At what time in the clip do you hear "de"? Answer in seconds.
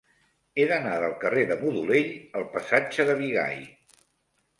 1.51-1.57, 3.11-3.17